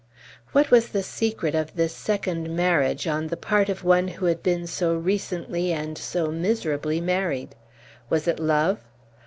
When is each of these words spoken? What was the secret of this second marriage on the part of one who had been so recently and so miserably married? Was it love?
What 0.51 0.71
was 0.71 0.87
the 0.89 1.03
secret 1.03 1.53
of 1.53 1.75
this 1.75 1.93
second 1.93 2.49
marriage 2.55 3.05
on 3.05 3.27
the 3.27 3.37
part 3.37 3.69
of 3.69 3.83
one 3.83 4.07
who 4.07 4.25
had 4.25 4.41
been 4.41 4.65
so 4.65 4.95
recently 4.95 5.71
and 5.71 5.95
so 5.95 6.31
miserably 6.31 6.99
married? 6.99 7.53
Was 8.09 8.27
it 8.27 8.39
love? 8.39 8.79